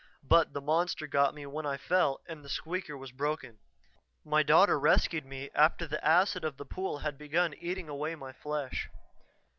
[0.23, 3.59] But the monster got me when I fell and the 'squeaker' was broken.
[4.25, 8.33] My daughter rescued me after the acid of the pool had begun eating away my
[8.33, 8.89] flesh.